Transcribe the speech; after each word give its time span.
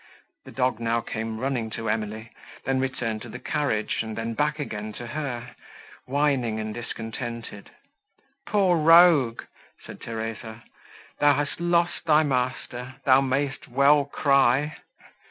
The 0.45 0.51
dog 0.51 0.79
now 0.79 0.99
came 1.01 1.37
running 1.39 1.69
to 1.77 1.87
Emily, 1.87 2.31
then 2.65 2.79
returned 2.79 3.21
to 3.21 3.29
the 3.29 3.37
carriage, 3.37 3.97
and 4.01 4.17
then 4.17 4.33
back 4.33 4.57
again 4.57 4.93
to 4.93 5.05
her, 5.05 5.55
whining 6.07 6.59
and 6.59 6.73
discontented. 6.73 7.69
"Poor 8.47 8.77
rogue!" 8.79 9.43
said 9.85 10.01
Theresa, 10.01 10.63
"thou 11.19 11.35
hast 11.35 11.59
lost 11.61 12.03
thy 12.07 12.23
master, 12.23 12.95
thou 13.05 13.21
mayst 13.21 13.67
well 13.67 14.05
cry! 14.05 14.75